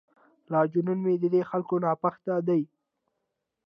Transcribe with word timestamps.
لا 0.51 0.59
جنون 0.71 0.97
مې 1.05 1.13
ددې 1.23 1.41
خلکو 1.51 1.75
ناپخته 1.85 2.33
دی. 2.47 2.61